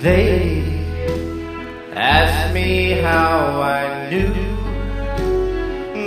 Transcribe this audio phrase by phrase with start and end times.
[0.00, 0.62] They
[1.92, 4.32] asked me how I knew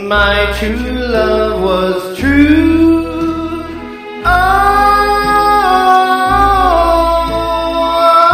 [0.08, 3.06] my true love was true.
[4.26, 4.32] Oh,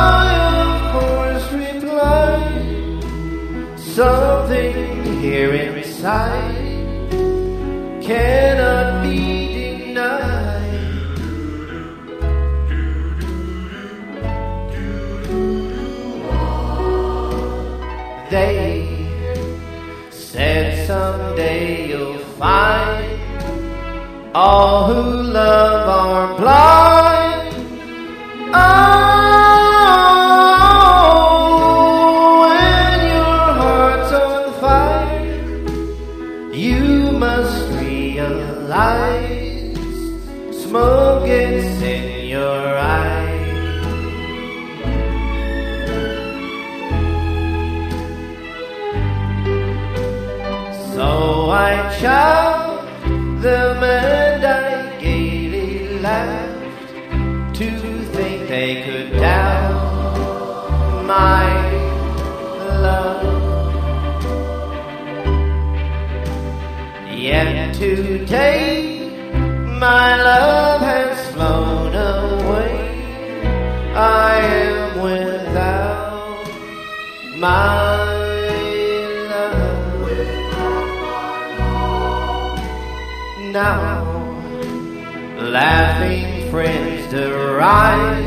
[0.08, 0.32] I
[0.64, 3.04] of course replied
[3.78, 6.56] something here inside
[8.02, 8.49] cannot
[18.30, 18.86] They
[20.12, 23.20] said someday you'll find
[24.36, 27.56] all who love are blind.
[28.54, 28.60] Oh,
[32.46, 39.49] when your heart's on fire, you must realize
[51.00, 53.08] So I chopped
[53.42, 57.70] them and I gaily laughed to
[58.12, 61.48] think they could doubt my
[62.84, 63.24] love.
[67.16, 69.10] Yet today
[69.80, 72.76] my love has flown away.
[73.96, 76.46] I am without
[77.38, 77.89] my
[83.52, 84.04] Now,
[85.40, 88.24] laughing friends deride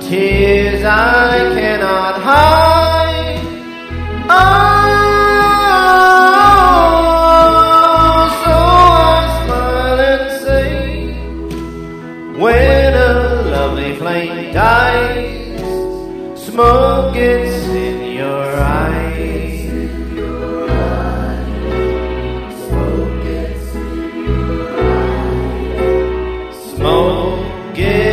[0.00, 3.38] tears I cannot hide.
[4.30, 4.48] Oh,
[8.44, 8.56] so
[8.96, 10.72] I smile and say,
[12.40, 13.12] when a
[13.50, 15.60] lovely flame dies,
[16.46, 18.57] smoke gets in your.
[27.78, 28.07] Yeah.